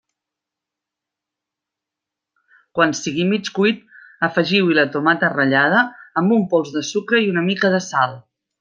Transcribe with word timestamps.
Quan 2.79 2.95
sigui 3.01 3.25
mig 3.33 3.51
cuit, 3.59 3.85
afegiu-hi 4.29 4.79
la 4.79 4.87
tomata 4.97 5.31
ratllada 5.37 5.85
amb 6.23 6.37
un 6.39 6.49
pols 6.55 6.73
de 6.79 6.85
sucre 6.93 7.23
i 7.27 7.31
una 7.37 7.47
mica 7.53 7.73
de 7.77 7.85
sal. 7.93 8.19